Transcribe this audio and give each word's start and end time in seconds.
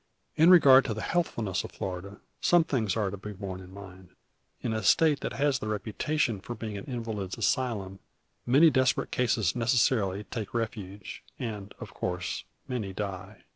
In 0.35 0.49
regard 0.49 0.83
to 0.85 0.95
the 0.95 1.03
healthfulness 1.03 1.63
of 1.63 1.73
Florida, 1.73 2.19
some 2.41 2.63
things 2.63 2.97
are 2.97 3.11
to 3.11 3.17
be 3.17 3.33
borne 3.33 3.59
in 3.59 3.71
mind. 3.71 4.09
In 4.61 4.73
a 4.73 4.81
State 4.81 5.19
that 5.19 5.33
has 5.33 5.59
the 5.59 5.67
reputation 5.67 6.41
of 6.49 6.57
being 6.57 6.75
an 6.75 6.85
invalid's 6.85 7.37
asylum, 7.37 7.99
many 8.43 8.71
desperate 8.71 9.11
cases 9.11 9.55
necessarily 9.55 10.23
take 10.23 10.55
refuge, 10.55 11.21
and, 11.37 11.75
of 11.79 11.93
course, 11.93 12.45
many 12.67 12.93
die. 12.93 13.43